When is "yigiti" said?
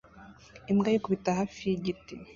1.69-2.15